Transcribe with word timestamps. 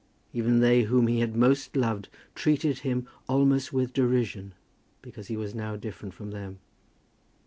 Even 0.33 0.61
they 0.61 0.81
whom 0.81 1.05
he 1.05 1.19
had 1.19 1.35
most 1.35 1.75
loved 1.75 2.09
treated 2.33 2.79
him 2.79 3.07
almost 3.29 3.71
with 3.71 3.93
derision, 3.93 4.55
because 5.03 5.27
he 5.27 5.37
was 5.37 5.53
now 5.53 5.75
different 5.75 6.15
from 6.15 6.31
them. 6.31 6.57